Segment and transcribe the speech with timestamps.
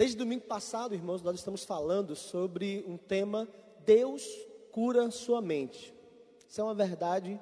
[0.00, 3.46] Desde domingo passado, irmãos, nós estamos falando sobre um tema:
[3.84, 4.26] Deus
[4.72, 5.92] cura sua mente.
[6.48, 7.38] Isso é uma verdade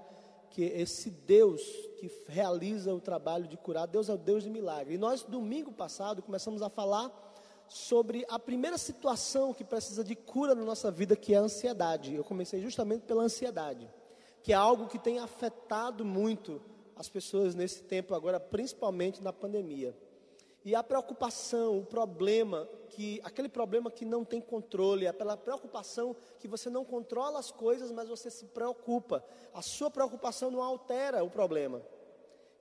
[0.51, 1.63] que esse Deus
[2.01, 4.95] que realiza o trabalho de curar, Deus é o Deus de milagre.
[4.95, 7.13] E nós, domingo passado, começamos a falar
[7.69, 12.13] sobre a primeira situação que precisa de cura na nossa vida, que é a ansiedade.
[12.13, 13.89] Eu comecei justamente pela ansiedade,
[14.43, 16.61] que é algo que tem afetado muito
[16.97, 19.95] as pessoas nesse tempo agora, principalmente na pandemia.
[20.65, 26.17] E a preocupação, o problema, que aquele problema que não tem controle, é pela preocupação
[26.39, 29.25] que você não controla as coisas, mas você se preocupa.
[29.55, 31.81] A sua preocupação não altera o problema.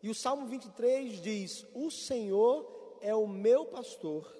[0.01, 4.31] E o Salmo 23 diz: O Senhor é o meu pastor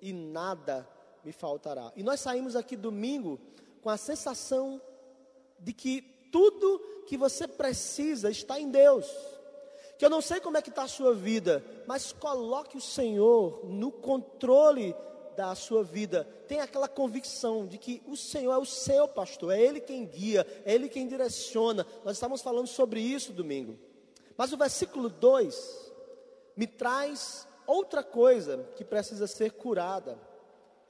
[0.00, 0.88] e nada
[1.24, 1.92] me faltará.
[1.96, 3.40] E nós saímos aqui domingo
[3.80, 4.80] com a sensação
[5.58, 9.06] de que tudo que você precisa está em Deus
[9.98, 13.64] que eu não sei como é que está a sua vida, mas coloque o Senhor
[13.64, 14.94] no controle
[15.36, 16.24] da sua vida.
[16.46, 20.46] Tenha aquela convicção de que o Senhor é o seu pastor, é Ele quem guia,
[20.64, 21.84] é Ele quem direciona.
[22.04, 23.76] Nós estamos falando sobre isso domingo.
[24.36, 25.92] Mas o versículo 2
[26.56, 30.16] me traz outra coisa que precisa ser curada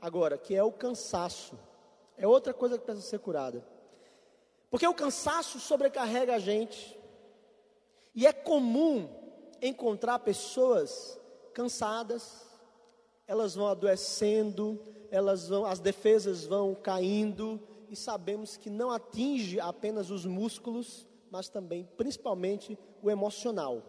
[0.01, 1.59] agora, que é o cansaço.
[2.19, 3.65] É outra coisa que precisa ser curada.
[4.71, 6.98] Porque o cansaço sobrecarrega a gente.
[8.19, 9.09] E é comum
[9.63, 11.21] encontrar pessoas
[11.55, 12.45] cansadas,
[13.29, 20.11] elas vão adoecendo, elas vão, as defesas vão caindo, e sabemos que não atinge apenas
[20.11, 23.85] os músculos, mas também, principalmente, o emocional.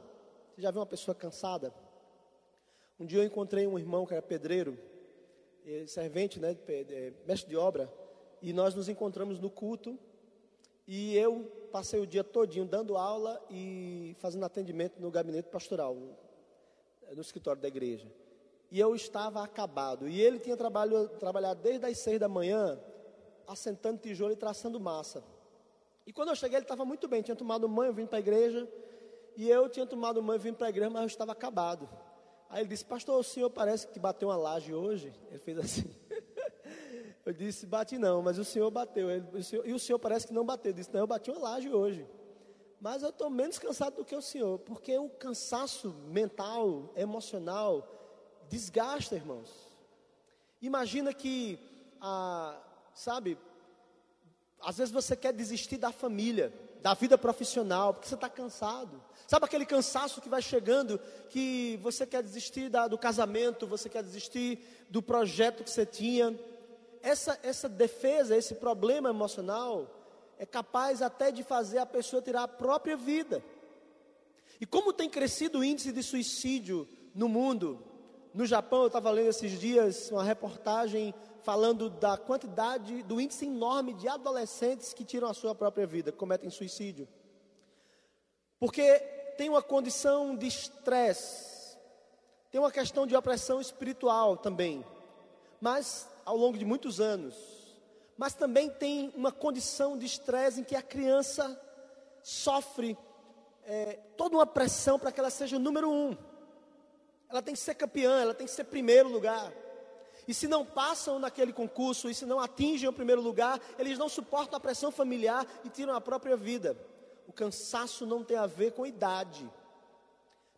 [0.53, 1.73] Você já viu uma pessoa cansada?
[3.00, 4.77] Um dia eu encontrei um irmão que era pedreiro,
[5.66, 6.55] eh, servente, né,
[7.25, 7.91] mestre de obra,
[8.44, 9.97] e nós nos encontramos no culto,
[10.91, 17.21] e eu passei o dia todinho dando aula e fazendo atendimento no gabinete pastoral, no
[17.21, 18.11] escritório da igreja.
[18.71, 20.09] E eu estava acabado.
[20.09, 22.79] E ele tinha trabalho, trabalhado desde as seis da manhã,
[23.47, 25.23] assentando tijolo e traçando massa.
[26.07, 28.67] E quando eu cheguei, ele estava muito bem, tinha tomado banho, vindo para a igreja.
[29.38, 31.88] E eu tinha tomado banho, vindo para a igreja, mas eu estava acabado.
[32.49, 35.13] Aí ele disse, pastor, o senhor parece que bateu uma laje hoje.
[35.29, 35.95] Ele fez assim.
[37.25, 39.09] Eu disse, bati não, mas o senhor bateu.
[39.09, 40.72] Ele, o senhor, e o senhor parece que não bateu.
[40.72, 42.07] Eu disse, não, eu bati uma laje hoje.
[42.81, 47.85] Mas eu estou menos cansado do que o senhor, porque o cansaço mental, emocional,
[48.47, 49.50] desgasta, irmãos.
[50.62, 51.59] Imagina que,
[52.00, 52.58] ah,
[52.94, 53.38] sabe,
[54.62, 59.02] às vezes você quer desistir da família, da vida profissional, porque você está cansado.
[59.28, 64.03] Sabe aquele cansaço que vai chegando, que você quer desistir da, do casamento, você quer
[64.03, 64.59] desistir
[64.90, 66.38] do projeto que você tinha
[67.01, 69.87] essa, essa defesa, esse problema emocional,
[70.37, 73.43] é capaz até de fazer a pessoa tirar a própria vida.
[74.59, 77.83] E como tem crescido o índice de suicídio no mundo,
[78.33, 83.93] no Japão, eu estava lendo esses dias uma reportagem falando da quantidade, do índice enorme
[83.93, 87.07] de adolescentes que tiram a sua própria vida, cometem suicídio.
[88.59, 88.99] Porque
[89.37, 91.77] tem uma condição de estresse,
[92.51, 94.85] tem uma questão de opressão espiritual também.
[95.59, 97.36] Mas ao longo de muitos anos,
[98.18, 101.59] mas também tem uma condição de estresse em que a criança
[102.22, 102.97] sofre
[103.66, 106.18] é, toda uma pressão para que ela seja o número um.
[107.30, 109.53] Ela tem que ser campeã, ela tem que ser primeiro lugar.
[110.28, 114.09] E se não passam naquele concurso, e se não atingem o primeiro lugar, eles não
[114.09, 116.78] suportam a pressão familiar e tiram a própria vida.
[117.28, 119.50] O cansaço não tem a ver com idade.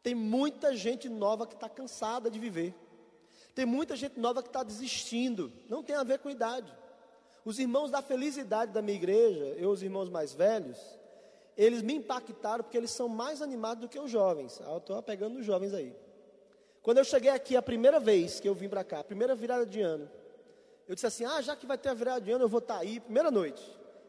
[0.02, 2.74] Tem muita gente nova que está cansada de viver.
[3.54, 6.72] Tem muita gente nova que está desistindo, não tem a ver com idade.
[7.44, 10.78] Os irmãos da felicidade da minha igreja, eu, os irmãos mais velhos,
[11.58, 14.62] eles me impactaram porque eles são mais animados do que os jovens.
[14.64, 15.94] Ah, eu estou pegando os jovens aí.
[16.82, 19.66] Quando eu cheguei aqui a primeira vez que eu vim para cá, a primeira virada
[19.66, 20.10] de ano,
[20.88, 22.76] eu disse assim: ah, já que vai ter a virada de ano, eu vou estar
[22.76, 23.62] tá aí, primeira noite.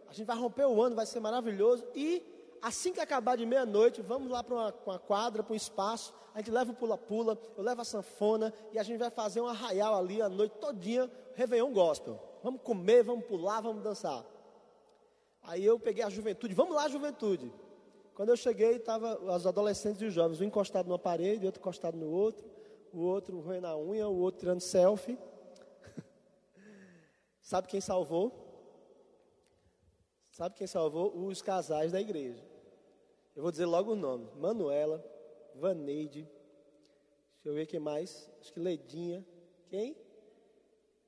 [0.09, 1.87] A gente vai romper o ano, vai ser maravilhoso.
[1.95, 2.23] E
[2.63, 6.39] assim que acabar de meia-noite, vamos lá para uma, uma, quadra, para um espaço, a
[6.39, 9.97] gente leva o pula-pula, eu levo a sanfona e a gente vai fazer um arraial
[9.97, 12.19] ali a noite todinha, Réveillon Gospel.
[12.43, 14.25] Vamos comer, vamos pular, vamos dançar.
[15.43, 17.53] Aí eu peguei a juventude, vamos lá, juventude.
[18.15, 21.97] Quando eu cheguei, estavam os adolescentes e os jovens, um encostado numa parede, outro encostado
[21.97, 22.49] no outro,
[22.93, 25.19] o outro roendo a unha, o outro tirando selfie.
[27.41, 28.39] Sabe quem salvou?
[30.31, 31.13] Sabe quem salvou?
[31.27, 32.52] Os casais da igreja.
[33.35, 35.05] Eu vou dizer logo o nome: Manuela,
[35.55, 36.29] Vaneide.
[37.35, 38.31] Deixa eu ver quem mais.
[38.41, 39.27] Acho que Ledinha.
[39.69, 39.97] Quem?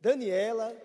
[0.00, 0.76] Daniela,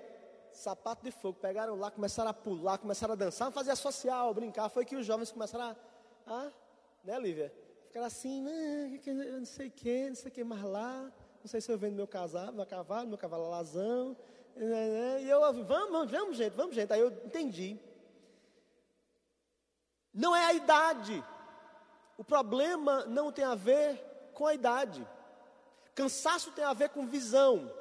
[0.51, 1.39] sapato de fogo.
[1.39, 4.69] Pegaram lá, começaram a pular, começaram a dançar, fazer social, brincar.
[4.69, 5.75] Foi que os jovens começaram a.
[6.27, 6.51] Ah,
[7.03, 7.53] né, Lívia?
[7.88, 11.12] Ficaram assim, não, sei o que, não sei o que mais lá.
[11.42, 14.15] Não sei se eu vendo meu cavalo, meu cavalo, meu cavalo alazão.
[14.56, 16.92] E eu, vamos, vamos, gente, vamos, gente.
[16.94, 17.80] Aí eu entendi.
[20.13, 21.23] Não é a idade.
[22.17, 23.97] O problema não tem a ver
[24.33, 25.06] com a idade.
[25.95, 27.71] Cansaço tem a ver com visão,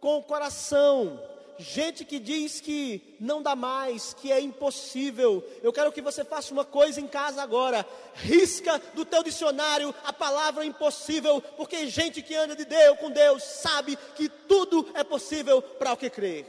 [0.00, 1.20] com o coração,
[1.58, 5.44] gente que diz que não dá mais, que é impossível.
[5.62, 7.86] Eu quero que você faça uma coisa em casa agora.
[8.14, 13.42] Risca do teu dicionário a palavra impossível, porque gente que anda de Deus com Deus
[13.42, 16.46] sabe que tudo é possível para o que crê.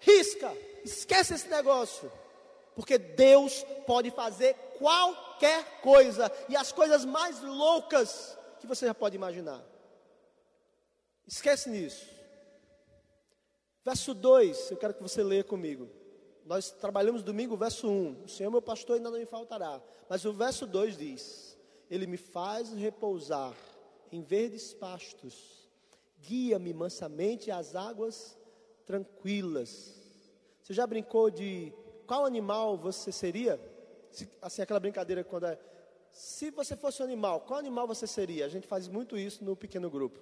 [0.00, 0.52] Risca,
[0.84, 2.10] esquece esse negócio.
[2.78, 9.16] Porque Deus pode fazer qualquer coisa e as coisas mais loucas que você já pode
[9.16, 9.64] imaginar.
[11.26, 12.06] Esquece nisso.
[13.84, 15.88] Verso 2, eu quero que você leia comigo.
[16.44, 18.22] Nós trabalhamos domingo, verso 1.
[18.22, 19.82] O Senhor, meu pastor, ainda não me faltará.
[20.08, 21.58] Mas o verso 2 diz:
[21.90, 23.56] Ele me faz repousar
[24.12, 25.68] em verdes pastos,
[26.20, 28.38] guia-me mansamente às águas
[28.86, 29.96] tranquilas.
[30.62, 31.72] Você já brincou de
[32.08, 33.60] qual animal você seria?
[34.40, 35.58] Assim, aquela brincadeira quando é.
[36.10, 38.46] Se você fosse um animal, qual animal você seria?
[38.46, 40.18] A gente faz muito isso no pequeno grupo.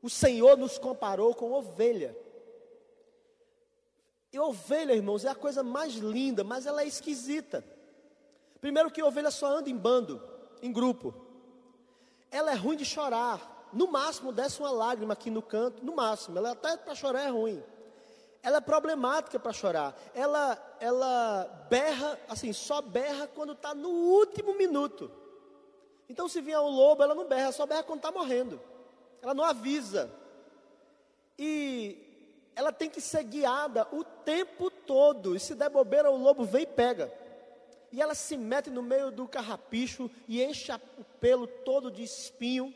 [0.00, 2.16] O Senhor nos comparou com ovelha.
[4.32, 7.62] E ovelha, irmãos, é a coisa mais linda, mas ela é esquisita.
[8.58, 10.20] Primeiro que ovelha só anda em bando,
[10.62, 11.14] em grupo.
[12.30, 13.68] Ela é ruim de chorar.
[13.70, 16.38] No máximo desce uma lágrima aqui no canto, no máximo.
[16.38, 17.62] Ela até para chorar é ruim.
[18.42, 19.94] Ela é problemática para chorar.
[20.14, 25.10] Ela, ela berra, assim, só berra quando está no último minuto.
[26.08, 28.60] Então, se vier um lobo, ela não berra, só berra quando está morrendo.
[29.22, 30.10] Ela não avisa.
[31.38, 31.96] E
[32.56, 35.36] ela tem que ser guiada o tempo todo.
[35.36, 37.12] E se der bobeira, o lobo vem e pega.
[37.92, 42.74] E ela se mete no meio do carrapicho e enche o pelo todo de espinho.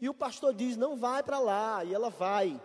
[0.00, 1.84] E o pastor diz: Não vai para lá.
[1.84, 2.60] E ela vai.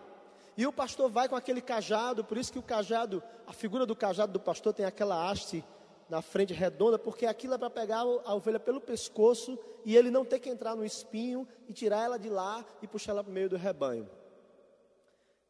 [0.56, 2.24] E o pastor vai com aquele cajado.
[2.24, 5.64] Por isso que o cajado, a figura do cajado do pastor tem aquela haste
[6.10, 10.24] na frente redonda, porque aquilo é para pegar a ovelha pelo pescoço e ele não
[10.24, 13.34] ter que entrar no espinho e tirar ela de lá e puxar ela para o
[13.34, 14.10] meio do rebanho.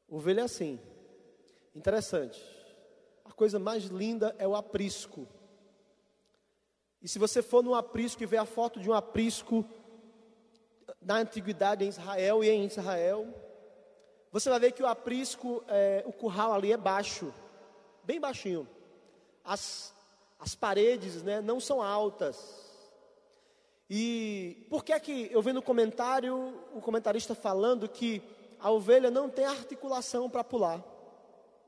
[0.08, 0.80] Ovelha é assim.
[1.76, 2.42] Interessante.
[3.26, 5.28] A coisa mais linda é o aprisco.
[7.02, 9.66] E se você for no aprisco e ver a foto de um aprisco
[11.02, 13.28] na antiguidade em Israel e em Israel,
[14.34, 17.32] você vai ver que o aprisco, é, o curral ali é baixo,
[18.04, 18.68] bem baixinho.
[19.46, 19.94] As,
[20.40, 22.36] as paredes né, não são altas.
[23.88, 28.24] E por que é que eu vi no comentário o comentarista falando que
[28.60, 30.84] a ovelha não tem articulação para pular?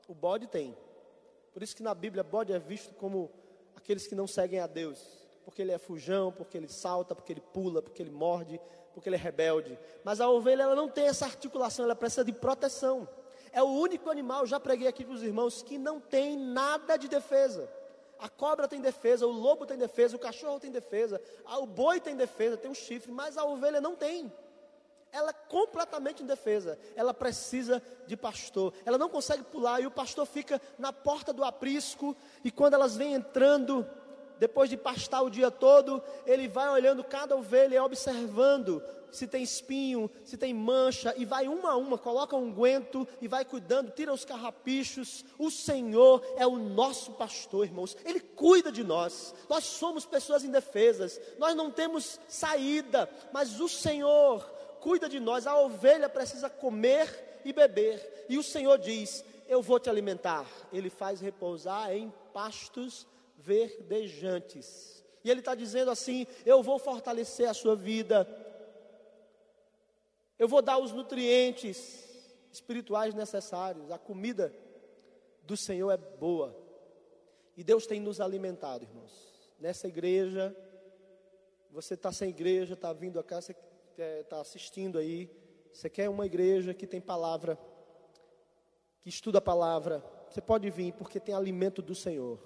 [0.08, 0.76] O bode tem.
[1.52, 3.30] Por isso que na Bíblia bode é visto como
[3.76, 4.98] aqueles que não seguem a Deus.
[5.44, 8.60] Porque ele é fujão, porque ele salta, porque ele pula, porque ele morde,
[8.96, 9.78] porque ele é rebelde.
[10.02, 13.06] Mas a ovelha ela não tem essa articulação, ela precisa de proteção.
[13.52, 17.06] É o único animal, já preguei aqui para os irmãos, que não tem nada de
[17.06, 17.68] defesa.
[18.18, 22.16] A cobra tem defesa, o lobo tem defesa, o cachorro tem defesa, o boi tem
[22.16, 24.32] defesa, tem um chifre, mas a ovelha não tem
[25.12, 26.78] ela é completamente indefesa.
[26.94, 28.74] Ela precisa de pastor.
[28.84, 32.14] Ela não consegue pular e o pastor fica na porta do aprisco.
[32.44, 33.88] E quando elas vêm entrando,
[34.38, 40.10] depois de pastar o dia todo, ele vai olhando cada ovelha observando se tem espinho,
[40.24, 44.12] se tem mancha, e vai uma a uma, coloca um guento e vai cuidando, tira
[44.12, 45.24] os carrapichos.
[45.38, 47.96] O Senhor é o nosso pastor, irmãos.
[48.04, 49.34] Ele cuida de nós.
[49.48, 51.20] Nós somos pessoas indefesas.
[51.38, 54.42] Nós não temos saída, mas o Senhor
[54.80, 55.46] cuida de nós.
[55.46, 58.26] A ovelha precisa comer e beber.
[58.28, 60.46] E o Senhor diz: Eu vou te alimentar.
[60.72, 65.04] Ele faz repousar em pastos verdejantes.
[65.24, 68.26] E Ele está dizendo assim: Eu vou fortalecer a sua vida.
[70.38, 72.04] Eu vou dar os nutrientes
[72.52, 73.90] espirituais necessários.
[73.90, 74.52] A comida
[75.42, 76.56] do Senhor é boa.
[77.56, 79.12] E Deus tem nos alimentado, irmãos.
[79.58, 80.54] Nessa igreja,
[81.70, 83.56] você está sem igreja, está vindo a casa,
[83.96, 85.30] está assistindo aí,
[85.72, 87.58] você quer uma igreja que tem palavra,
[89.00, 92.38] que estuda a palavra, você pode vir, porque tem alimento do Senhor.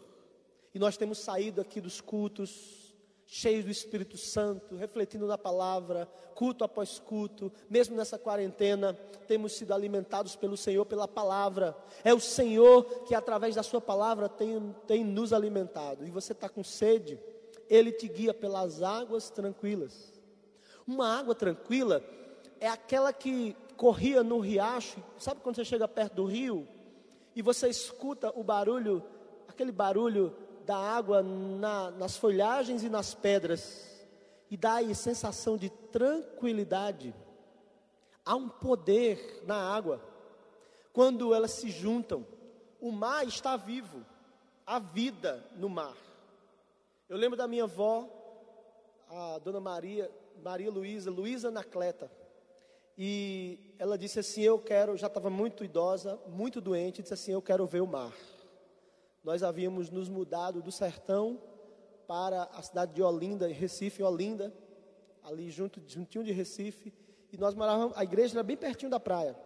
[0.74, 2.94] E nós temos saído aqui dos cultos,
[3.26, 8.92] cheios do Espírito Santo, refletindo na palavra, culto após culto, mesmo nessa quarentena,
[9.28, 11.76] temos sido alimentados pelo Senhor, pela palavra.
[12.02, 16.04] É o Senhor que, através da Sua palavra, tem, tem nos alimentado.
[16.04, 17.20] E você está com sede,
[17.68, 20.12] Ele te guia pelas águas tranquilas.
[20.86, 22.02] Uma água tranquila
[22.58, 25.02] é aquela que corria no riacho.
[25.18, 26.66] Sabe quando você chega perto do rio
[27.34, 29.04] e você escuta o barulho,
[29.46, 30.36] aquele barulho
[30.70, 33.90] da água na, nas folhagens e nas pedras,
[34.48, 37.12] e dá aí sensação de tranquilidade.
[38.24, 40.00] Há um poder na água.
[40.92, 42.24] Quando elas se juntam,
[42.80, 44.06] o mar está vivo.
[44.64, 45.96] Há vida no mar.
[47.08, 48.08] Eu lembro da minha avó,
[49.08, 50.08] a dona Maria,
[50.40, 52.08] Maria Luísa, Luísa Anacleta.
[52.96, 57.42] E ela disse assim: Eu quero, já estava muito idosa, muito doente, disse assim: Eu
[57.42, 58.14] quero ver o mar.
[59.22, 61.40] Nós havíamos nos mudado do sertão
[62.06, 64.52] para a cidade de Olinda, Recife, Olinda,
[65.22, 66.92] ali junto, juntinho de Recife.
[67.32, 69.36] E nós morávamos, a igreja era bem pertinho da praia,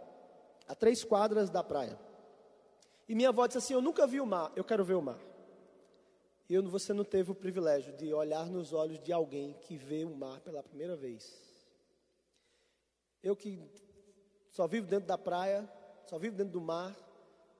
[0.66, 1.98] a três quadras da praia.
[3.08, 5.20] E minha avó disse assim: Eu nunca vi o mar, eu quero ver o mar.
[6.48, 10.14] E você não teve o privilégio de olhar nos olhos de alguém que vê o
[10.14, 11.42] mar pela primeira vez.
[13.22, 13.58] Eu que
[14.50, 15.68] só vivo dentro da praia,
[16.06, 16.94] só vivo dentro do mar,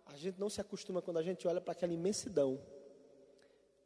[0.07, 2.61] a gente não se acostuma quando a gente olha para aquela imensidão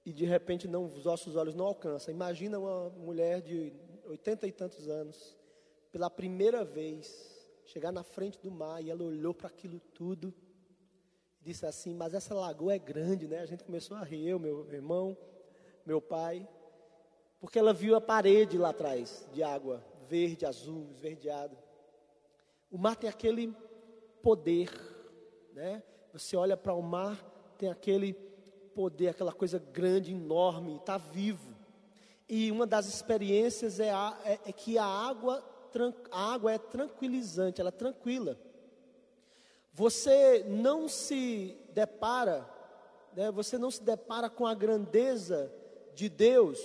[0.04, 2.12] e de repente não, os nossos olhos não alcançam.
[2.12, 3.72] Imagina uma mulher de
[4.06, 5.36] oitenta e tantos anos,
[5.92, 10.34] pela primeira vez, chegar na frente do mar e ela olhou para aquilo tudo
[11.40, 13.40] e disse assim: Mas essa lagoa é grande, né?
[13.40, 15.16] A gente começou a rir, eu, meu irmão,
[15.84, 16.48] meu pai,
[17.38, 21.56] porque ela viu a parede lá atrás de água, verde, azul, esverdeado.
[22.70, 23.54] O mar tem aquele
[24.22, 24.70] poder,
[25.52, 25.82] né?
[26.12, 27.22] Você olha para o mar,
[27.58, 28.14] tem aquele
[28.74, 31.56] poder, aquela coisa grande, enorme, está vivo.
[32.28, 35.42] E uma das experiências é, a, é, é que a água,
[36.10, 38.38] a água é tranquilizante, ela é tranquila.
[39.72, 42.48] Você não se depara,
[43.14, 45.52] né, você não se depara com a grandeza
[45.94, 46.60] de Deus,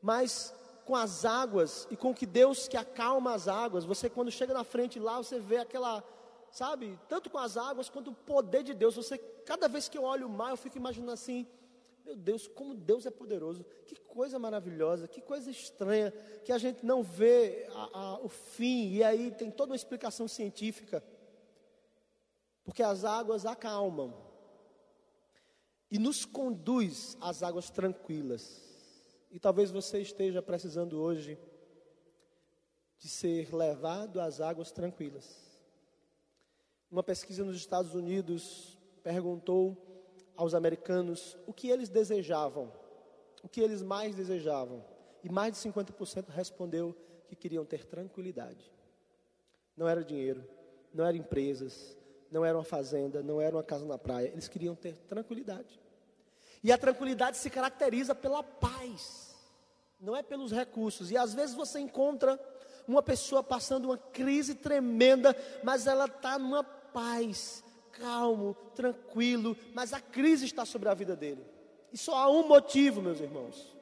[0.00, 0.54] mas
[0.84, 3.84] com as águas e com que Deus que acalma as águas.
[3.84, 6.04] Você quando chega na frente lá, você vê aquela
[6.54, 6.96] sabe?
[7.08, 8.94] Tanto com as águas quanto o poder de Deus.
[8.94, 11.46] Você, cada vez que eu olho o mar, eu fico imaginando assim:
[12.04, 13.64] meu Deus, como Deus é poderoso.
[13.84, 16.12] Que coisa maravilhosa, que coisa estranha,
[16.44, 20.28] que a gente não vê a, a, o fim, e aí tem toda uma explicação
[20.28, 21.02] científica.
[22.62, 24.14] Porque as águas acalmam
[25.90, 28.62] e nos conduz às águas tranquilas.
[29.30, 31.36] E talvez você esteja precisando hoje
[32.96, 35.43] de ser levado às águas tranquilas.
[36.94, 39.76] Uma pesquisa nos Estados Unidos perguntou
[40.36, 42.72] aos americanos o que eles desejavam,
[43.42, 44.84] o que eles mais desejavam.
[45.20, 46.94] E mais de 50% respondeu
[47.26, 48.72] que queriam ter tranquilidade.
[49.76, 50.48] Não era dinheiro,
[50.92, 51.98] não eram empresas,
[52.30, 54.28] não era uma fazenda, não era uma casa na praia.
[54.28, 55.80] Eles queriam ter tranquilidade.
[56.62, 59.34] E a tranquilidade se caracteriza pela paz,
[59.98, 61.10] não é pelos recursos.
[61.10, 62.38] E às vezes você encontra
[62.86, 70.00] uma pessoa passando uma crise tremenda, mas ela está numa paz, calmo, tranquilo, mas a
[70.00, 71.44] crise está sobre a vida dele.
[71.92, 73.76] E só há um motivo, meus irmãos.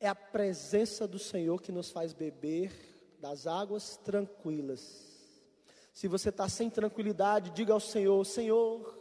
[0.00, 2.72] É a presença do Senhor que nos faz beber
[3.20, 5.06] das águas tranquilas.
[5.92, 8.96] Se você está sem tranquilidade, diga ao Senhor: Senhor,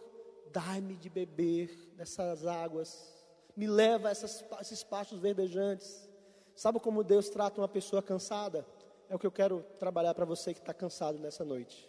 [0.52, 3.14] dai-me de beber dessas águas,
[3.56, 6.10] me leva a essas, esses pastos verdejantes.
[6.56, 8.66] Sabe como Deus trata uma pessoa cansada?
[9.08, 11.88] É o que eu quero trabalhar para você que está cansado nessa noite.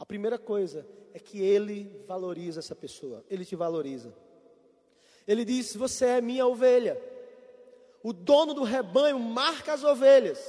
[0.00, 4.14] A primeira coisa é que ele valoriza essa pessoa, ele te valoriza.
[5.28, 6.98] Ele diz: Você é minha ovelha.
[8.02, 10.40] O dono do rebanho marca as ovelhas.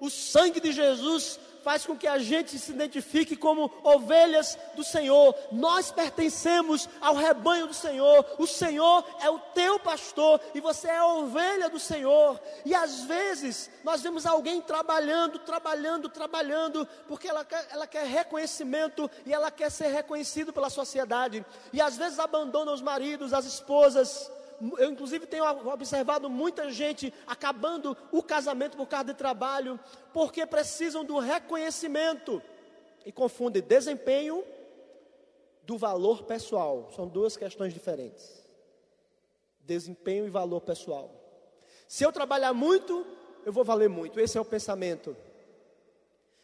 [0.00, 5.34] O sangue de Jesus faz com que a gente se identifique como ovelhas do Senhor.
[5.52, 8.24] Nós pertencemos ao rebanho do Senhor.
[8.38, 12.40] O Senhor é o teu pastor e você é a ovelha do Senhor.
[12.64, 19.10] E às vezes nós vemos alguém trabalhando, trabalhando, trabalhando, porque ela quer, ela quer reconhecimento
[19.26, 21.44] e ela quer ser reconhecido pela sociedade.
[21.72, 24.30] E às vezes abandona os maridos, as esposas
[24.78, 29.78] eu inclusive tenho observado muita gente acabando o casamento por causa de trabalho,
[30.12, 32.42] porque precisam do reconhecimento
[33.06, 34.44] e confundem desempenho
[35.62, 36.90] do valor pessoal.
[36.94, 38.44] São duas questões diferentes.
[39.60, 41.14] Desempenho e valor pessoal.
[41.86, 43.06] Se eu trabalhar muito,
[43.44, 44.18] eu vou valer muito.
[44.18, 45.16] Esse é o pensamento.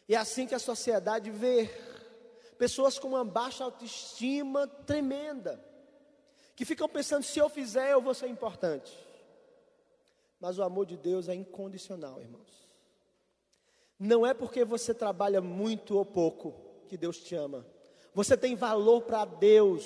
[0.07, 1.69] E é assim que a sociedade vê
[2.57, 5.63] pessoas com uma baixa autoestima tremenda
[6.55, 8.97] que ficam pensando: se eu fizer, eu vou ser importante.
[10.39, 12.65] Mas o amor de Deus é incondicional, irmãos.
[13.97, 16.53] Não é porque você trabalha muito ou pouco
[16.87, 17.65] que Deus te ama.
[18.13, 19.85] Você tem valor para Deus.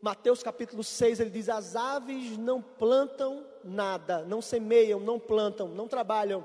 [0.00, 5.88] Mateus capítulo 6, ele diz: As aves não plantam nada, não semeiam, não plantam, não
[5.88, 6.44] trabalham.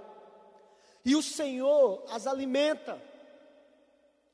[1.04, 3.02] E o Senhor as alimenta.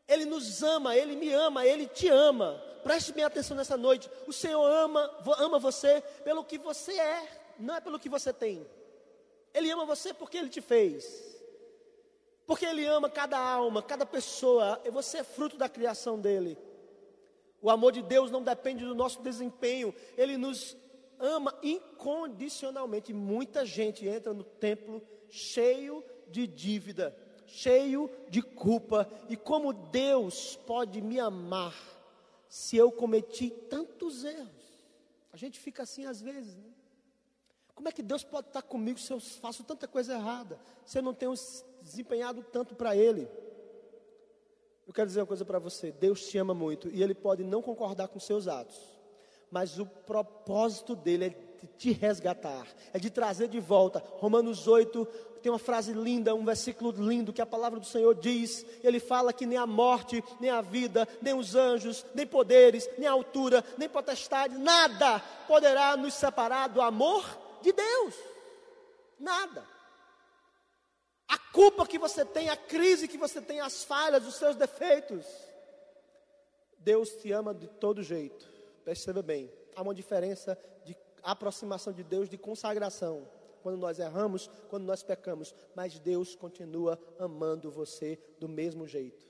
[0.08, 2.62] Ele nos ama, Ele me ama, Ele te ama.
[2.88, 4.10] Preste bem atenção nessa noite.
[4.26, 8.66] O Senhor ama, ama você pelo que você é, não é pelo que você tem.
[9.54, 11.38] Ele ama você porque Ele te fez.
[12.46, 16.58] Porque Ele ama cada alma, cada pessoa, e você é fruto da criação dele.
[17.62, 20.78] O amor de Deus não depende do nosso desempenho, Ele nos
[21.20, 23.12] ama incondicionalmente.
[23.12, 27.14] Muita gente entra no templo cheio de dívida,
[27.46, 31.97] cheio de culpa, e como Deus pode me amar
[32.50, 34.48] se eu cometi tantos erros?
[35.32, 36.72] A gente fica assim às vezes, né?
[37.76, 40.60] Como é que Deus pode estar comigo se eu faço tanta coisa errada?
[40.84, 41.34] Se eu não tenho
[41.82, 43.30] desempenhado tanto para Ele?
[44.88, 47.62] Eu quero dizer uma coisa para você: Deus te ama muito e Ele pode não
[47.62, 48.80] concordar com seus atos,
[49.52, 54.00] mas o propósito dele é de te resgatar, é de trazer de volta.
[54.00, 58.66] Romanos 8 tem uma frase linda, um versículo lindo que a palavra do Senhor diz.
[58.84, 63.08] Ele fala que nem a morte, nem a vida, nem os anjos, nem poderes, nem
[63.08, 67.26] a altura, nem potestade, nada poderá nos separar do amor
[67.62, 68.16] de Deus.
[69.20, 69.66] Nada.
[71.28, 75.26] A culpa que você tem, a crise que você tem, as falhas, os seus defeitos.
[76.78, 78.48] Deus te ama de todo jeito.
[78.86, 79.52] Perceba bem.
[79.76, 83.28] Há uma diferença de aproximação de Deus, de consagração.
[83.68, 85.54] Quando nós erramos, quando nós pecamos.
[85.76, 89.28] Mas Deus continua amando você do mesmo jeito.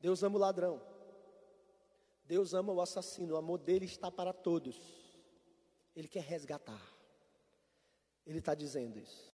[0.00, 0.80] Deus ama o ladrão.
[2.24, 3.34] Deus ama o assassino.
[3.34, 4.80] O amor dele está para todos.
[5.94, 6.80] Ele quer resgatar.
[8.24, 9.30] Ele está dizendo isso.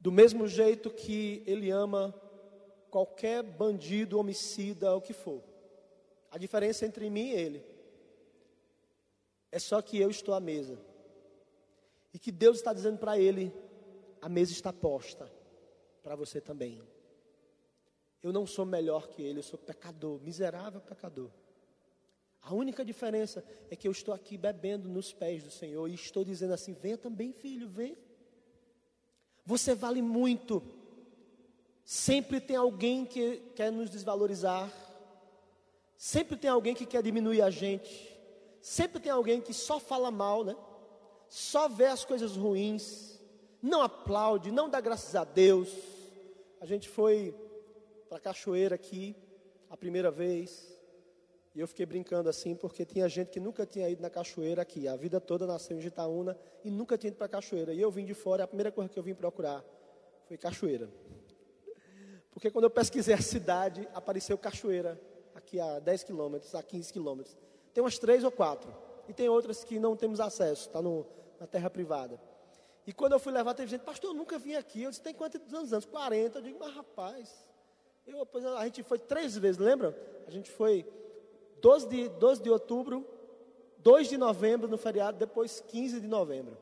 [0.00, 2.18] Do mesmo jeito que ele ama
[2.90, 5.44] qualquer bandido, homicida, o que for.
[6.30, 7.73] A diferença entre mim e ele
[9.54, 10.76] é só que eu estou à mesa.
[12.12, 13.54] E que Deus está dizendo para ele:
[14.20, 15.30] a mesa está posta
[16.02, 16.82] para você também.
[18.20, 21.30] Eu não sou melhor que ele, eu sou pecador, miserável pecador.
[22.42, 26.24] A única diferença é que eu estou aqui bebendo nos pés do Senhor e estou
[26.24, 27.96] dizendo assim: venha também, filho, vem.
[29.46, 30.64] Você vale muito.
[31.84, 34.68] Sempre tem alguém que quer nos desvalorizar.
[35.96, 38.13] Sempre tem alguém que quer diminuir a gente.
[38.64, 40.56] Sempre tem alguém que só fala mal, né?
[41.28, 43.20] Só vê as coisas ruins.
[43.60, 45.68] Não aplaude, não dá graças a Deus.
[46.62, 47.34] A gente foi
[48.08, 49.14] para a cachoeira aqui
[49.68, 50.74] a primeira vez.
[51.54, 54.88] E eu fiquei brincando assim, porque tinha gente que nunca tinha ido na cachoeira aqui.
[54.88, 57.74] A vida toda nasceu em Gitaúna e nunca tinha ido para a cachoeira.
[57.74, 59.62] E eu vim de fora, a primeira coisa que eu vim procurar
[60.26, 60.88] foi cachoeira.
[62.30, 64.98] Porque quando eu pesquisei a cidade, apareceu cachoeira,
[65.34, 67.36] aqui a 10 quilômetros, a 15 quilômetros.
[67.74, 68.72] Tem umas três ou quatro.
[69.08, 72.18] E tem outras que não temos acesso, está na terra privada.
[72.86, 74.82] E quando eu fui levar, teve gente, pastor, eu nunca vim aqui.
[74.82, 75.84] Eu disse, tem quantos anos?
[75.84, 76.38] 40.
[76.38, 77.46] Eu digo, mas rapaz,
[78.06, 79.96] eu, a gente foi três vezes, lembra?
[80.26, 80.86] A gente foi
[81.60, 83.06] 12 de, 12 de outubro,
[83.78, 86.56] 2 de novembro no feriado, depois 15 de novembro.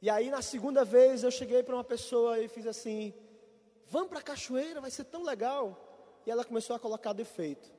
[0.00, 3.14] E aí na segunda vez eu cheguei para uma pessoa e fiz assim:
[3.86, 5.76] "Vamos para a cachoeira, vai ser tão legal".
[6.24, 7.72] E ela começou a colocar defeito.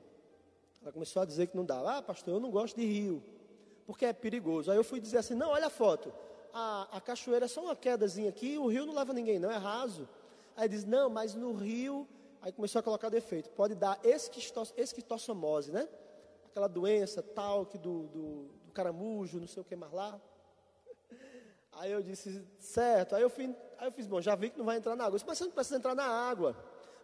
[0.83, 1.97] Ela começou a dizer que não dava.
[1.97, 3.23] Ah, pastor, eu não gosto de rio,
[3.87, 4.69] porque é perigoso.
[4.69, 6.13] Aí eu fui dizer assim: "Não, olha a foto.
[6.53, 9.57] A, a cachoeira é só uma quedazinha aqui, o rio não leva ninguém, não é
[9.57, 10.07] raso".
[10.55, 12.07] Aí diz: "Não, mas no rio
[12.43, 13.49] Aí começou a colocar defeito.
[13.51, 15.87] Pode dar esquistossomose, né?
[16.45, 20.19] Aquela doença tal que do, do, do caramujo, não sei o que mais lá.
[21.71, 23.15] Aí eu disse, certo.
[23.15, 23.45] Aí eu, fui,
[23.79, 25.17] aí eu fiz, bom, já vi que não vai entrar na água.
[25.17, 26.55] disse, mas você não precisa entrar na água.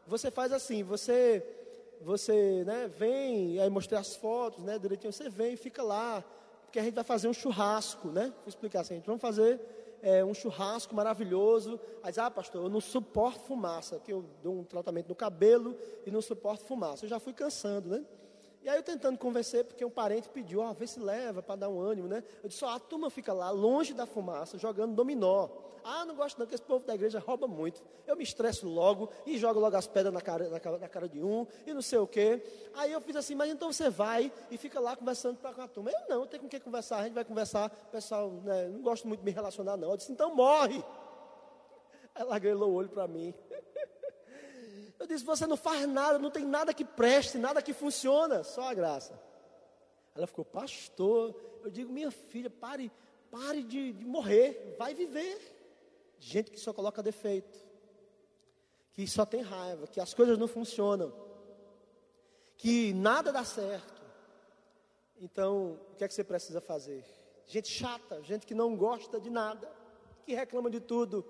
[0.05, 1.58] Você faz assim, você,
[2.01, 6.23] você, né, vem, aí mostrei as fotos, né, direitinho, você vem fica lá,
[6.63, 8.25] porque a gente vai fazer um churrasco, né?
[8.25, 9.59] Vou explicar assim, a gente vai fazer
[10.03, 11.79] é, um churrasco maravilhoso.
[12.03, 15.75] Aí diz, ah, pastor, eu não suporto fumaça, que eu dou um tratamento no cabelo
[16.05, 17.05] e não suporto fumaça.
[17.05, 18.05] Eu já fui cansando, né?
[18.61, 21.55] E aí eu tentando convencer, porque um parente pediu, ó, oh, vê se leva para
[21.55, 22.23] dar um ânimo, né?
[22.43, 25.47] Eu disse, ó, oh, a turma fica lá, longe da fumaça, jogando dominó.
[25.91, 27.83] Ah, não gosto não, que esse povo da igreja rouba muito.
[28.05, 31.19] Eu me estresso logo e jogo logo as pedras na cara, na, na cara de
[31.19, 32.43] um e não sei o quê.
[32.75, 35.89] Aí eu fiz assim, mas então você vai e fica lá conversando com a turma.
[35.89, 39.21] Eu não, tenho com quem conversar, a gente vai conversar, pessoal, né, não gosto muito
[39.21, 39.89] de me relacionar não.
[39.89, 40.83] Eu disse, então morre.
[42.13, 43.33] Ela grelou o olho para mim.
[44.99, 48.63] Eu disse: Você não faz nada, não tem nada que preste, nada que funciona, só
[48.63, 49.17] a graça.
[50.13, 51.33] Ela ficou, pastor.
[51.63, 52.91] Eu digo: Minha filha, pare,
[53.31, 55.58] pare de, de morrer, vai viver.
[56.19, 57.59] Gente que só coloca defeito,
[58.93, 61.13] que só tem raiva, que as coisas não funcionam,
[62.57, 64.01] que nada dá certo.
[65.17, 67.05] Então, o que é que você precisa fazer?
[67.47, 69.71] Gente chata, gente que não gosta de nada,
[70.25, 71.25] que reclama de tudo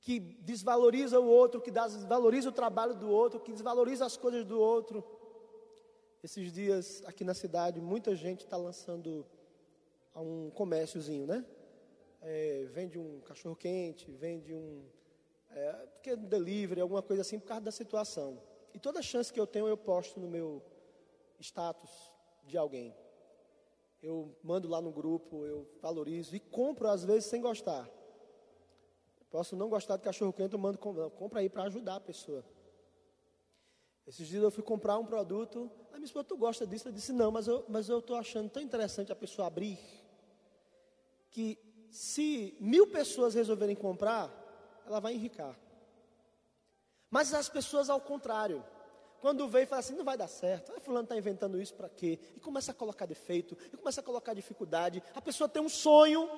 [0.00, 4.58] que desvaloriza o outro, que desvaloriza o trabalho do outro, que desvaloriza as coisas do
[4.58, 5.04] outro.
[6.22, 9.26] Esses dias aqui na cidade, muita gente está lançando
[10.16, 11.44] um comérciozinho, né?
[12.20, 14.84] É, vende um cachorro quente, vende um
[15.50, 18.40] é, é delivery, alguma coisa assim, por causa da situação.
[18.74, 20.62] E toda chance que eu tenho, eu posto no meu
[21.40, 21.90] status
[22.44, 22.94] de alguém.
[24.02, 27.88] Eu mando lá no grupo, eu valorizo e compro às vezes sem gostar.
[29.30, 32.44] Posso não gostar de cachorro quente, eu mando compra aí para ajudar a pessoa.
[34.06, 36.88] Esses dias eu fui comprar um produto, a minha esposa, tu gosta disso?
[36.88, 39.78] Eu disse, não, mas eu mas estou achando tão interessante a pessoa abrir,
[41.30, 41.58] que
[41.90, 44.30] se mil pessoas resolverem comprar,
[44.86, 45.56] ela vai enricar.
[47.10, 48.64] Mas as pessoas ao contrário,
[49.20, 51.88] quando vem e fala assim, não vai dar certo, ah, fulano está inventando isso para
[51.88, 52.18] quê?
[52.36, 55.02] E começa a colocar defeito, e começa a colocar dificuldade.
[55.14, 56.28] A pessoa tem um sonho,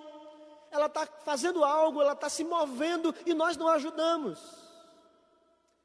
[0.70, 4.69] ela está fazendo algo, ela está se movendo e nós não ajudamos.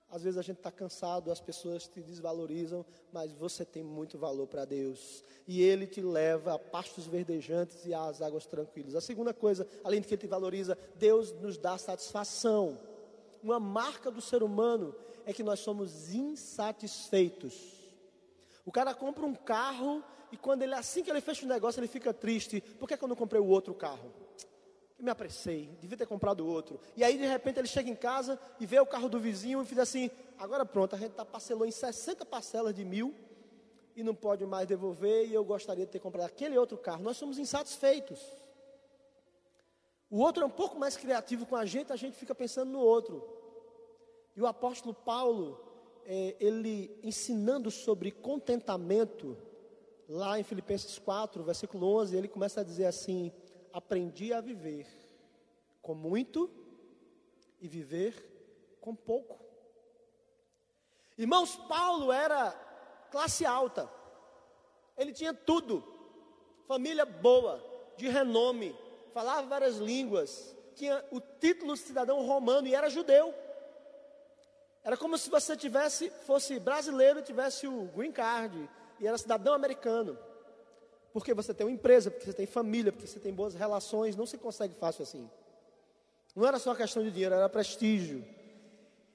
[0.10, 4.48] Às vezes a gente está cansado, as pessoas te desvalorizam, mas você tem muito valor
[4.48, 5.24] para Deus.
[5.48, 8.96] E Ele te leva a pastos verdejantes e às águas tranquilas.
[8.96, 12.80] A segunda coisa, além de que Ele te valoriza, Deus nos dá satisfação.
[13.44, 17.54] Uma marca do ser humano é que nós somos insatisfeitos.
[18.66, 21.88] O cara compra um carro e quando ele assim que ele fecha o negócio, ele
[21.88, 22.62] fica triste.
[22.80, 24.12] Por que, que eu não comprei o outro carro?
[24.98, 26.80] Eu me apressei, devia ter comprado outro.
[26.96, 29.66] E aí, de repente, ele chega em casa e vê o carro do vizinho e
[29.66, 33.14] diz assim: agora pronto, a gente tá, parcelou em 60 parcelas de mil
[33.96, 35.28] e não pode mais devolver.
[35.28, 37.04] E eu gostaria de ter comprado aquele outro carro.
[37.04, 38.22] Nós somos insatisfeitos.
[40.10, 42.80] O outro é um pouco mais criativo com a gente, a gente fica pensando no
[42.80, 43.28] outro.
[44.36, 45.60] E o apóstolo Paulo,
[46.06, 49.38] é, ele ensinando sobre contentamento,
[50.08, 53.32] lá em Filipenses 4, versículo 11, ele começa a dizer assim
[53.76, 54.88] aprendi a viver
[55.82, 56.50] com muito
[57.60, 59.38] e viver com pouco.
[61.18, 62.52] Irmãos, Paulo era
[63.12, 63.92] classe alta,
[64.98, 65.84] ele tinha tudo,
[66.66, 67.62] família boa,
[67.98, 68.74] de renome,
[69.14, 73.34] falava várias línguas, tinha o título de cidadão romano e era judeu.
[74.86, 78.70] Era como se você tivesse, fosse brasileiro e tivesse o green card
[79.02, 80.18] e era cidadão americano.
[81.16, 84.26] Porque você tem uma empresa, porque você tem família, porque você tem boas relações, não
[84.26, 85.30] se consegue fácil assim.
[86.36, 88.22] Não era só questão de dinheiro, era prestígio.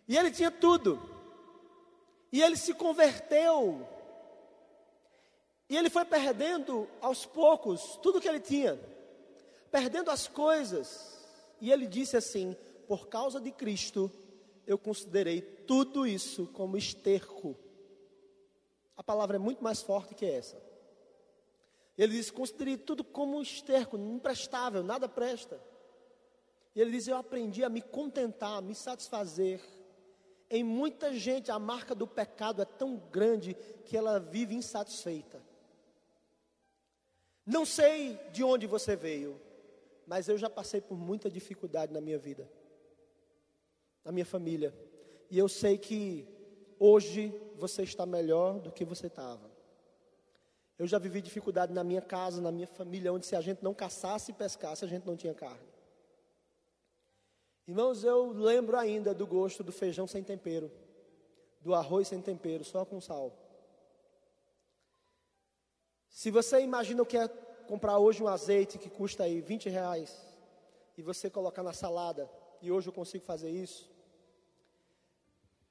[0.08, 0.98] E ele tinha tudo.
[2.32, 3.86] E ele se converteu.
[5.68, 8.80] E ele foi perdendo aos poucos tudo que ele tinha,
[9.70, 11.18] perdendo as coisas.
[11.60, 12.56] E ele disse assim:
[12.88, 14.10] por causa de Cristo,
[14.66, 17.54] eu considerei tudo isso como esterco.
[18.96, 20.69] A palavra é muito mais forte que essa.
[22.00, 25.60] Ele diz: considere tudo como um esterco, imprestável, nada presta.
[26.74, 29.60] E ele diz: Eu aprendi a me contentar, a me satisfazer.
[30.48, 35.42] Em muita gente, a marca do pecado é tão grande que ela vive insatisfeita.
[37.44, 39.38] Não sei de onde você veio,
[40.06, 42.50] mas eu já passei por muita dificuldade na minha vida,
[44.02, 44.74] na minha família.
[45.30, 46.26] E eu sei que
[46.78, 49.49] hoje você está melhor do que você estava.
[50.80, 53.74] Eu já vivi dificuldade na minha casa, na minha família, onde se a gente não
[53.74, 55.68] caçasse e pescasse, a gente não tinha carne.
[57.68, 60.72] Irmãos, eu lembro ainda do gosto do feijão sem tempero,
[61.60, 63.30] do arroz sem tempero, só com sal.
[66.08, 67.28] Se você imagina o que é
[67.68, 70.26] comprar hoje um azeite que custa aí 20 reais
[70.96, 72.26] e você colocar na salada,
[72.62, 73.90] e hoje eu consigo fazer isso.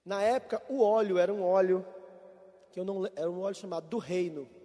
[0.06, 1.84] Na época, o óleo era um óleo
[2.70, 4.59] que eu não era um óleo chamado do reino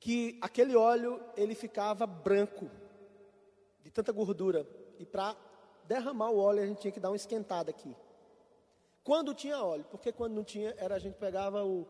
[0.00, 2.70] que aquele óleo ele ficava branco
[3.82, 4.66] de tanta gordura
[4.98, 5.36] e para
[5.84, 7.94] derramar o óleo a gente tinha que dar uma esquentada aqui.
[9.04, 11.86] Quando tinha óleo, porque quando não tinha era a gente pegava o,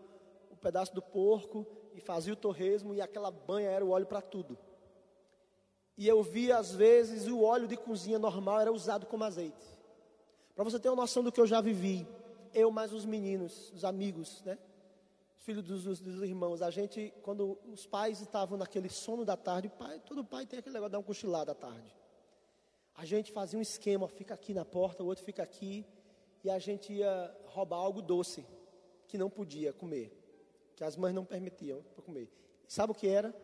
[0.51, 4.21] o pedaço do porco e fazia o torresmo e aquela banha era o óleo para
[4.21, 4.59] tudo.
[5.97, 9.67] E eu via às vezes o óleo de cozinha normal era usado como azeite.
[10.55, 12.07] Para você ter uma noção do que eu já vivi,
[12.53, 14.59] eu mais os meninos, os amigos, né?
[15.41, 19.69] Filhos dos, dos, dos, irmãos, a gente, quando os pais estavam naquele sono da tarde,
[19.69, 21.97] pai, todo pai tem aquele negócio de dar um cochilado à tarde.
[22.95, 25.87] A gente fazia um esquema, fica aqui na porta, o outro fica aqui,
[26.45, 28.47] e a gente ia roubar algo doce,
[29.09, 30.13] que não podia comer,
[30.77, 32.31] que as mães não permitiam para comer.
[32.69, 33.35] Sabe o que era?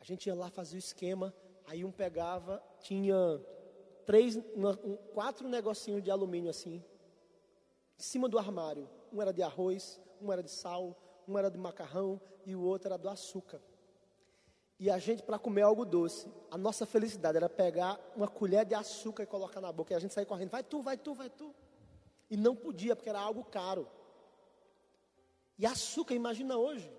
[0.00, 1.34] A gente ia lá fazer o esquema,
[1.66, 3.16] aí um pegava, tinha
[4.06, 6.82] três, uma, um, quatro negocinhos de alumínio assim,
[7.98, 8.88] em cima do armário.
[9.12, 12.88] Um era de arroz, um era de sal, um era de macarrão e o outro
[12.88, 13.60] era do açúcar.
[14.78, 18.74] E a gente, para comer algo doce, a nossa felicidade era pegar uma colher de
[18.74, 19.92] açúcar e colocar na boca.
[19.92, 21.54] E a gente sair correndo, vai tu, vai tu, vai tu.
[22.30, 23.86] E não podia, porque era algo caro.
[25.58, 26.90] E açúcar, imagina hoje.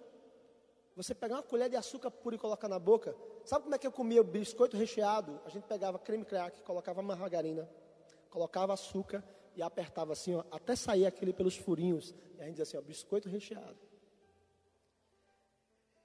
[0.95, 3.15] Você pegar uma colher de açúcar puro e colocar na boca.
[3.43, 5.41] Sabe como é que eu comia o biscoito recheado?
[5.43, 7.67] A gente pegava creme crack, colocava margarina,
[8.29, 9.23] colocava açúcar
[9.55, 12.13] e apertava assim, ó, até sair aquele pelos furinhos.
[12.37, 13.77] E a gente dizia assim, ó, biscoito recheado.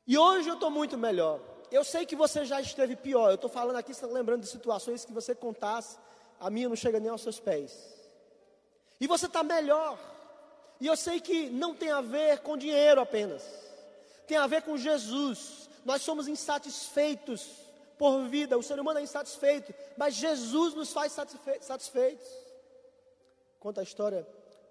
[0.06, 1.40] E hoje eu estou muito melhor.
[1.70, 3.30] Eu sei que você já esteve pior.
[3.30, 5.98] Eu estou falando aqui, você tá lembrando de situações que você contasse,
[6.38, 7.94] a minha não chega nem aos seus pés.
[9.00, 9.98] E você está melhor.
[10.80, 13.42] E eu sei que não tem a ver com dinheiro apenas.
[14.26, 15.68] Tem a ver com Jesus.
[15.84, 17.48] Nós somos insatisfeitos
[17.98, 18.58] por vida.
[18.58, 19.74] O ser humano é insatisfeito.
[19.96, 22.45] Mas Jesus nos faz satisfe satisfeitos.
[23.66, 24.24] Conta a história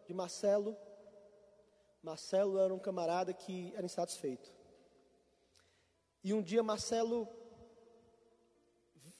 [0.07, 0.73] de Marcelo.
[2.01, 4.49] Marcelo era um camarada que era insatisfeito.
[6.23, 7.27] E um dia Marcelo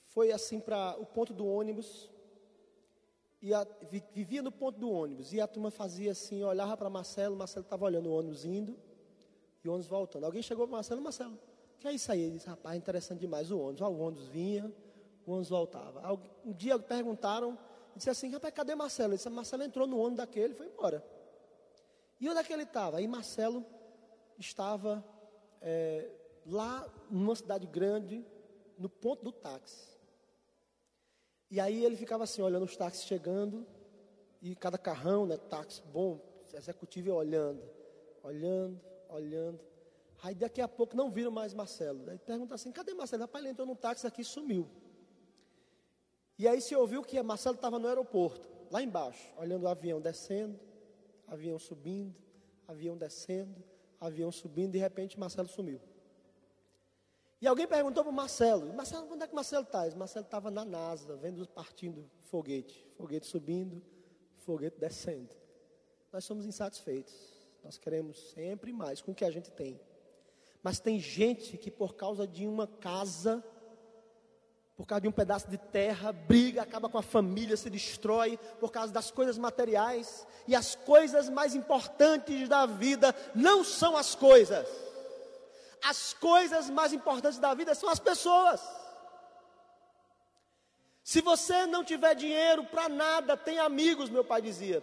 [0.06, 2.10] foi assim para o ponto do ônibus
[3.42, 3.66] e a,
[4.14, 5.34] vivia no ponto do ônibus.
[5.34, 8.78] E a turma fazia assim, olhava para Marcelo, Marcelo estava olhando o ônibus indo
[9.62, 10.24] e o ônibus voltando.
[10.24, 11.38] Alguém chegou para Marcelo, Marcelo,
[11.78, 12.22] que é isso aí?
[12.22, 13.82] Ele disse, rapaz, interessante demais o ônibus.
[13.82, 14.72] O ônibus vinha,
[15.26, 16.00] o ônibus voltava.
[16.46, 17.58] Um dia perguntaram,
[17.96, 19.10] disse assim, rapaz, cadê Marcelo?
[19.10, 21.04] Ele disse, Marcelo entrou no ônibus daquele e foi embora.
[22.20, 22.98] E onde é que ele estava?
[22.98, 23.64] Aí Marcelo
[24.38, 25.04] estava
[25.60, 26.10] é,
[26.46, 28.24] lá numa cidade grande,
[28.78, 29.96] no ponto do táxi.
[31.50, 33.66] E aí ele ficava assim, olhando os táxis chegando,
[34.42, 36.20] e cada carrão, né, táxi bom,
[36.52, 37.62] executivo olhando,
[38.22, 39.60] olhando, olhando.
[40.22, 42.10] Aí daqui a pouco não viram mais Marcelo.
[42.10, 43.22] Aí pergunta assim, cadê Marcelo?
[43.22, 44.68] Rapaz, ele entrou no táxi aqui e sumiu.
[46.38, 50.58] E aí se ouviu que Marcelo estava no aeroporto, lá embaixo, olhando o avião descendo,
[51.26, 52.14] avião subindo,
[52.68, 53.62] avião descendo,
[54.00, 55.80] avião subindo, de repente Marcelo sumiu.
[57.40, 59.88] E alguém perguntou para o Marcelo, Marcelo, onde é que Marcelo está?
[59.94, 63.82] Marcelo estava na NASA, vendo partindo foguete, foguete subindo,
[64.38, 65.34] foguete descendo.
[66.12, 67.14] Nós somos insatisfeitos.
[67.62, 69.78] Nós queremos sempre mais com o que a gente tem.
[70.62, 73.44] Mas tem gente que por causa de uma casa,
[74.76, 78.70] por causa de um pedaço de terra, briga, acaba com a família, se destrói por
[78.70, 80.26] causa das coisas materiais.
[80.46, 84.66] E as coisas mais importantes da vida não são as coisas
[85.82, 88.60] as coisas mais importantes da vida são as pessoas.
[91.02, 94.82] Se você não tiver dinheiro para nada, tem amigos, meu pai dizia.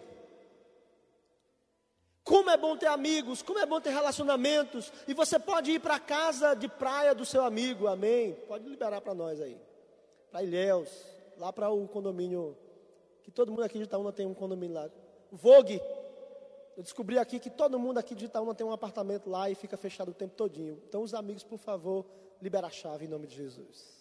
[2.22, 4.90] Como é bom ter amigos, como é bom ter relacionamentos.
[5.06, 8.32] E você pode ir para a casa de praia do seu amigo, amém?
[8.48, 9.60] Pode liberar para nós aí.
[10.34, 10.90] Para Ilhéus,
[11.38, 12.56] lá para o condomínio,
[13.22, 14.90] que todo mundo aqui de Itaúna tem um condomínio lá.
[15.30, 15.80] Vogue,
[16.76, 19.76] eu descobri aqui que todo mundo aqui de Itaúna tem um apartamento lá e fica
[19.76, 20.82] fechado o tempo todinho.
[20.88, 22.04] Então, os amigos, por favor,
[22.42, 23.94] libera a chave em nome de Jesus.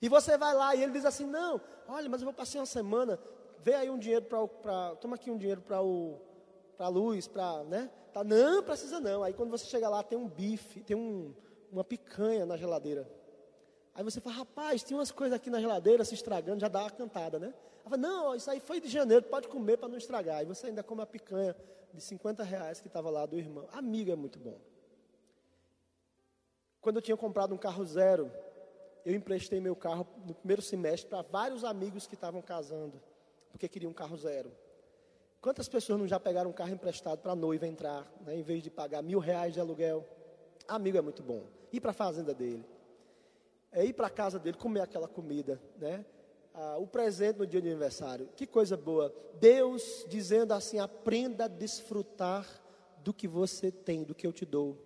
[0.00, 2.66] E você vai lá e ele diz assim: Não, olha, mas eu vou passar uma
[2.66, 3.18] semana.
[3.58, 4.94] Vê aí um dinheiro para.
[5.00, 6.16] Toma aqui um dinheiro para o
[6.76, 7.90] para luz, para, né?
[8.12, 9.24] Tá, não, precisa não.
[9.24, 11.34] Aí quando você chega lá, tem um bife, tem um,
[11.72, 13.04] uma picanha na geladeira.
[13.94, 16.90] Aí você fala, rapaz, tem umas coisas aqui na geladeira se estragando, já dá uma
[16.90, 17.52] cantada, né?
[17.80, 20.38] Ela fala, não, isso aí foi de janeiro, pode comer para não estragar.
[20.38, 21.54] Aí você ainda come a picanha
[21.92, 23.68] de 50 reais que estava lá do irmão.
[23.72, 24.58] Amigo é muito bom.
[26.80, 28.32] Quando eu tinha comprado um carro zero,
[29.04, 33.00] eu emprestei meu carro no primeiro semestre para vários amigos que estavam casando,
[33.50, 34.50] porque queriam um carro zero.
[35.40, 38.62] Quantas pessoas não já pegaram um carro emprestado para a noiva entrar, né, em vez
[38.62, 40.06] de pagar mil reais de aluguel?
[40.68, 41.44] Amigo é muito bom.
[41.72, 42.64] Ir para a fazenda dele,
[43.72, 46.04] é ir para a casa dele, comer aquela comida, né?
[46.54, 48.28] ah, o presente no dia de aniversário.
[48.36, 49.14] Que coisa boa.
[49.40, 52.46] Deus dizendo assim: aprenda a desfrutar
[52.98, 54.78] do que você tem, do que eu te dou.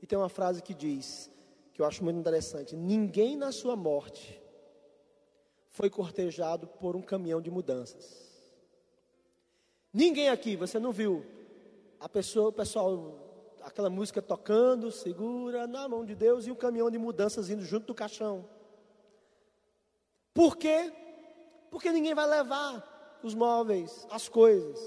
[0.00, 1.30] E tem uma frase que diz,
[1.72, 4.40] que eu acho muito interessante: ninguém na sua morte
[5.68, 8.26] foi cortejado por um caminhão de mudanças.
[9.92, 11.24] Ninguém aqui, você não viu
[11.98, 13.25] a pessoa, o pessoal,
[13.66, 17.88] aquela música tocando, segura na mão de Deus e o caminhão de mudanças indo junto
[17.88, 18.48] do caixão.
[20.32, 20.92] Por quê?
[21.68, 24.78] Porque ninguém vai levar os móveis, as coisas.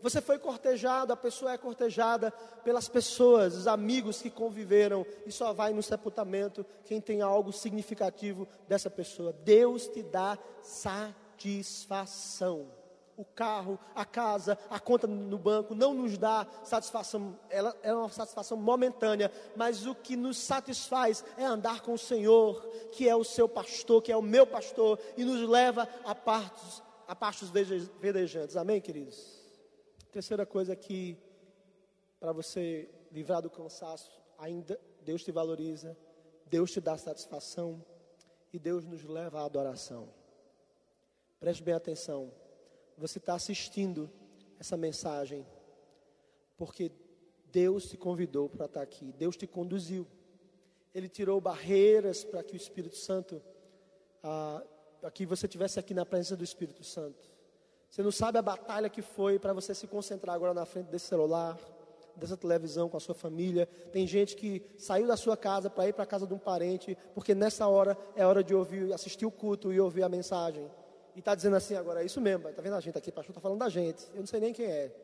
[0.00, 2.30] Você foi cortejado, a pessoa é cortejada
[2.64, 8.48] pelas pessoas, os amigos que conviveram, e só vai no sepultamento quem tem algo significativo
[8.66, 9.34] dessa pessoa.
[9.44, 11.98] Deus te dá satisfação
[13.18, 18.08] o carro, a casa, a conta no banco não nos dá satisfação, ela é uma
[18.08, 23.24] satisfação momentânea, mas o que nos satisfaz é andar com o Senhor, que é o
[23.24, 28.56] seu pastor, que é o meu pastor, e nos leva a pastos, a pastos verdejantes.
[28.56, 29.42] Amém, queridos?
[30.12, 31.18] Terceira coisa que,
[32.20, 35.98] para você livrar do cansaço, ainda Deus te valoriza,
[36.46, 37.84] Deus te dá satisfação
[38.52, 40.08] e Deus nos leva à adoração.
[41.40, 42.32] Preste bem atenção
[42.98, 44.10] você está assistindo
[44.58, 45.46] essa mensagem,
[46.56, 46.90] porque
[47.50, 50.06] Deus te convidou para estar aqui, Deus te conduziu.
[50.94, 53.40] Ele tirou barreiras para que o Espírito Santo,
[54.22, 54.62] ah,
[55.00, 57.30] para que você tivesse aqui na presença do Espírito Santo.
[57.90, 61.06] Você não sabe a batalha que foi para você se concentrar agora na frente desse
[61.06, 61.58] celular,
[62.16, 63.66] dessa televisão com a sua família.
[63.92, 66.98] Tem gente que saiu da sua casa para ir para a casa de um parente,
[67.14, 70.68] porque nessa hora é hora de ouvir, assistir o culto e ouvir a mensagem.
[71.18, 73.40] E está dizendo assim agora, é isso mesmo, está vendo a gente aqui, pastor está
[73.40, 74.06] falando da gente.
[74.14, 74.94] Eu não sei nem quem é.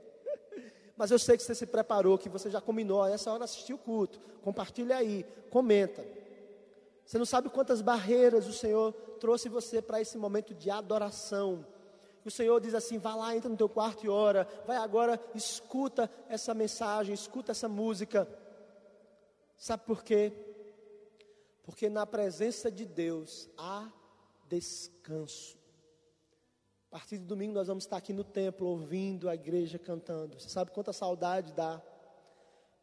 [0.97, 3.79] Mas eu sei que você se preparou, que você já combinou, essa hora assistir o
[3.79, 4.21] culto.
[4.41, 6.07] Compartilha aí, comenta.
[7.05, 11.67] Você não sabe quantas barreiras o Senhor trouxe você para esse momento de adoração.
[12.25, 14.47] O Senhor diz assim: vá lá, entra no teu quarto e ora.
[14.69, 18.29] Vai agora, escuta essa mensagem, escuta essa música.
[19.59, 20.33] Sabe por quê?
[21.65, 23.91] Porque na presença de Deus há
[24.49, 25.64] descanso.
[26.95, 30.39] A partir de domingo nós vamos estar aqui no templo ouvindo a igreja cantando.
[30.39, 31.83] Você sabe quanta saudade dá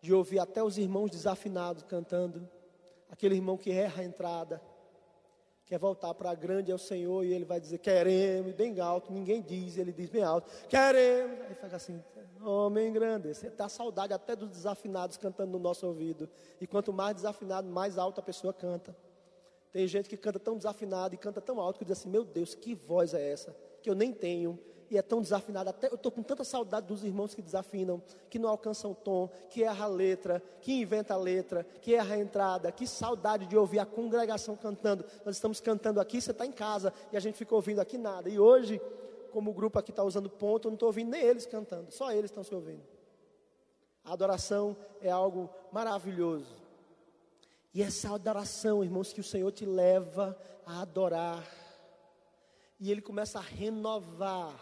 [0.02, 2.45] de ouvir até os irmãos desafinados cantando,
[3.10, 4.62] aquele irmão que erra a entrada,
[5.65, 9.13] quer voltar para a grande é o Senhor e ele vai dizer queremos, bem alto,
[9.13, 11.39] ninguém diz, ele diz bem alto, queremos.
[11.47, 12.04] Aí fica assim,
[12.43, 16.30] homem grande, você dá saudade até dos desafinados cantando no nosso ouvido.
[16.60, 18.93] E quanto mais desafinado, mais alto a pessoa canta.
[19.71, 22.54] Tem gente que canta tão desafinado e canta tão alto que diz assim: Meu Deus,
[22.54, 23.56] que voz é essa?
[23.82, 24.60] Que eu nem tenho,
[24.91, 25.70] e é tão desafinado.
[25.70, 29.30] Até eu estou com tanta saudade dos irmãos que desafinam, que não alcançam o tom,
[29.50, 32.74] que erra a letra, que inventa a letra, que erra a entrada.
[32.74, 35.06] Que saudade de ouvir a congregação cantando.
[35.26, 38.30] Nós estamos cantando aqui, você está em casa e a gente fica ouvindo aqui nada.
[38.30, 38.82] E hoje,
[39.32, 42.12] como o grupo aqui está usando ponto, eu não estou ouvindo nem eles cantando, só
[42.12, 42.84] eles estão se ouvindo.
[44.04, 46.54] A adoração é algo maravilhoso.
[47.74, 51.61] E essa adoração, irmãos, que o Senhor te leva a adorar
[52.82, 54.60] e ele começa a renovar,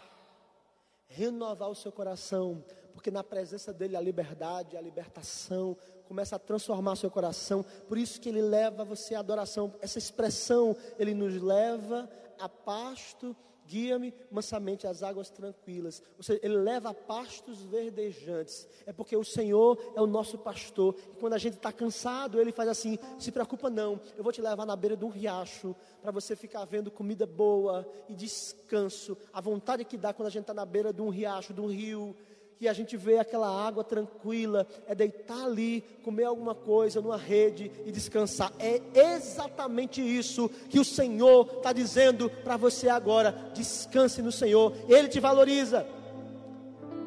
[1.08, 6.92] renovar o seu coração, porque na presença dele a liberdade, a libertação, começa a transformar
[6.92, 7.64] o seu coração.
[7.88, 9.72] Por isso que ele leva você à adoração.
[9.80, 13.34] Essa expressão, ele nos leva a pasto
[13.70, 16.02] guia-me mansamente às águas tranquilas.
[16.16, 18.66] Ou seja, ele leva pastos verdejantes.
[18.84, 20.96] É porque o Senhor é o nosso pastor.
[21.12, 24.42] E quando a gente está cansado, ele faz assim: se preocupa não, eu vou te
[24.42, 29.16] levar na beira de um riacho para você ficar vendo comida boa e descanso.
[29.32, 31.68] A vontade que dá quando a gente está na beira de um riacho, de um
[31.68, 32.16] rio
[32.60, 37.72] que a gente vê aquela água tranquila, é deitar ali, comer alguma coisa numa rede
[37.86, 38.52] e descansar.
[38.58, 38.82] É
[39.14, 43.32] exatamente isso que o Senhor está dizendo para você agora.
[43.54, 45.86] Descanse no Senhor, Ele te valoriza,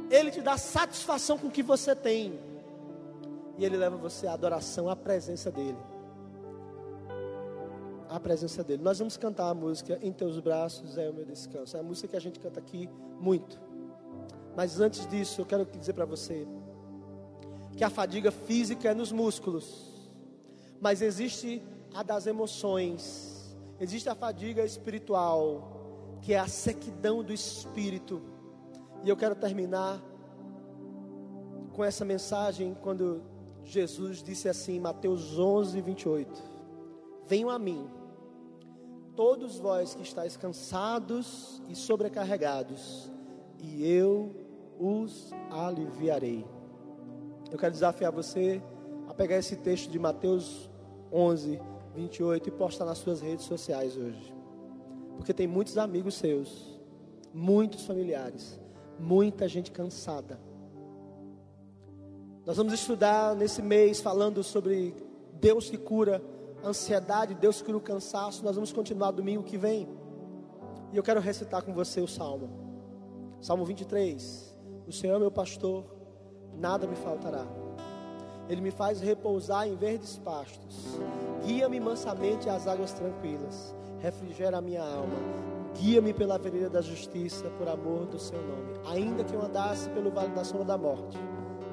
[0.09, 2.39] Ele te dá satisfação com o que você tem,
[3.55, 5.77] e Ele leva você à adoração, à presença dEle.
[8.09, 8.81] A presença dele.
[8.81, 11.75] Nós vamos cantar a música Em Teus Braços é o meu descanso.
[11.77, 12.87] É a música que a gente canta aqui
[13.19, 13.72] muito.
[14.55, 16.47] Mas antes disso, eu quero dizer para você
[17.75, 19.91] que a fadiga física é nos músculos,
[20.79, 21.61] mas existe
[21.93, 28.21] a das emoções, existe a fadiga espiritual, que é a sequidão do espírito.
[29.03, 30.01] E eu quero terminar
[31.73, 33.23] com essa mensagem quando
[33.63, 36.43] Jesus disse assim, Mateus 11, 28:
[37.25, 37.89] Venham a mim,
[39.15, 43.11] todos vós que estáis cansados e sobrecarregados,
[43.59, 44.42] e eu
[44.79, 46.45] os aliviarei.
[47.51, 48.61] Eu quero desafiar você
[49.07, 50.69] a pegar esse texto de Mateus
[51.11, 51.59] 11,
[51.95, 54.33] 28 e postar nas suas redes sociais hoje.
[55.15, 56.79] Porque tem muitos amigos seus,
[57.33, 58.59] muitos familiares,
[58.99, 60.39] muita gente cansada.
[62.45, 64.95] Nós vamos estudar nesse mês falando sobre
[65.39, 66.21] Deus que cura
[66.63, 68.43] ansiedade, Deus que cura o cansaço.
[68.43, 69.87] Nós vamos continuar domingo que vem.
[70.91, 72.49] E eu quero recitar com você o salmo.
[73.41, 74.52] Salmo 23.
[74.85, 75.85] O Senhor é meu pastor,
[76.59, 77.45] nada me faltará.
[78.49, 80.99] Ele me faz repousar em verdes pastos.
[81.45, 83.73] Guia-me mansamente às águas tranquilas.
[83.99, 85.15] Refrigera a minha alma.
[85.79, 88.73] Guia-me pela avenida da justiça, por amor do seu nome.
[88.85, 91.17] Ainda que eu andasse pelo vale da sombra da morte,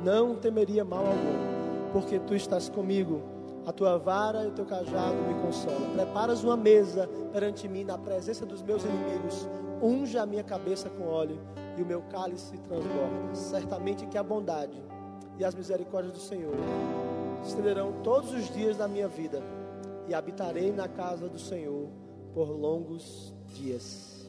[0.05, 3.23] não temeria mal algum, porque tu estás comigo.
[3.67, 5.91] A tua vara e o teu cajado me consolam.
[5.95, 9.49] Preparas uma mesa perante mim na presença dos meus inimigos.
[9.83, 11.39] Unja a minha cabeça com óleo
[11.81, 13.35] e o meu cálice transborda.
[13.35, 14.81] Certamente que a bondade
[15.39, 16.55] e as misericórdias do Senhor
[17.43, 19.43] estenderão todos os dias da minha vida
[20.07, 21.89] e habitarei na casa do Senhor
[22.35, 24.11] por longos dias.